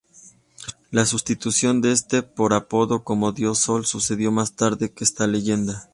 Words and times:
La 0.89 1.05
sustitución 1.05 1.79
de 1.79 1.91
este 1.91 2.23
por 2.23 2.55
Apolo 2.55 3.03
como 3.03 3.33
dios-sol 3.33 3.85
sucedió 3.85 4.31
más 4.31 4.55
tarde 4.55 4.91
que 4.91 5.03
esta 5.03 5.27
leyenda. 5.27 5.87